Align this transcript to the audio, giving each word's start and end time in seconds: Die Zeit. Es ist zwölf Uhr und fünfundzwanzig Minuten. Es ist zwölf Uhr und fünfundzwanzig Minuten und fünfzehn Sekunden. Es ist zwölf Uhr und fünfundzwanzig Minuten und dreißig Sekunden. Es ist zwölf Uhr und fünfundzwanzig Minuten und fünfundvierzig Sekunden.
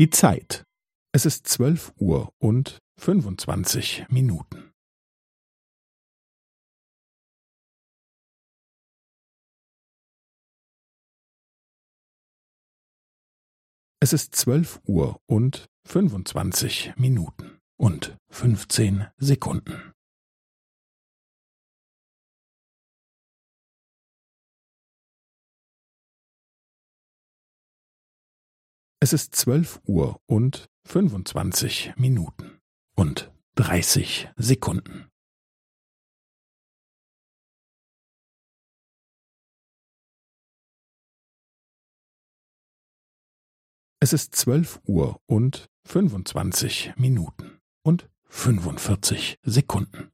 Die 0.00 0.08
Zeit. 0.08 0.64
Es 1.12 1.26
ist 1.26 1.46
zwölf 1.46 1.92
Uhr 1.98 2.32
und 2.38 2.78
fünfundzwanzig 2.98 4.06
Minuten. 4.08 4.72
Es 14.02 14.14
ist 14.14 14.34
zwölf 14.34 14.80
Uhr 14.86 15.20
und 15.26 15.66
fünfundzwanzig 15.86 16.94
Minuten 16.96 17.58
und 17.78 18.16
fünfzehn 18.30 19.08
Sekunden. 19.18 19.89
Es 29.02 29.14
ist 29.14 29.34
zwölf 29.34 29.80
Uhr 29.86 30.20
und 30.26 30.68
fünfundzwanzig 30.86 31.94
Minuten 31.96 32.60
und 32.94 33.32
dreißig 33.54 34.28
Sekunden. 34.36 35.10
Es 44.00 44.12
ist 44.12 44.34
zwölf 44.36 44.80
Uhr 44.86 45.18
und 45.24 45.70
fünfundzwanzig 45.86 46.92
Minuten 46.96 47.58
und 47.82 48.10
fünfundvierzig 48.24 49.38
Sekunden. 49.42 50.12